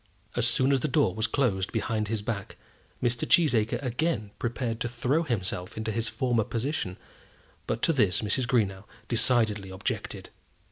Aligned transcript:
As 0.35 0.47
soon 0.47 0.71
as 0.71 0.79
the 0.79 0.87
door 0.87 1.13
was 1.13 1.27
closed 1.27 1.71
behind 1.71 2.07
his 2.07 2.23
back, 2.23 2.57
Mr. 3.03 3.29
Cheesacre 3.29 3.77
again 3.83 4.31
prepared 4.39 4.79
to 4.79 4.89
throw 4.89 5.21
himself 5.21 5.77
into 5.77 5.91
his 5.91 6.07
former 6.07 6.43
position, 6.43 6.97
but 7.67 7.83
to 7.83 7.93
this 7.93 8.21
Mrs. 8.23 8.47
Greenow 8.47 8.85
decidedly 9.09 9.69
objected. 9.69 10.31